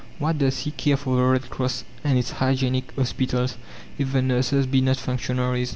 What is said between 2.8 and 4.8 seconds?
hospitals, if the nurses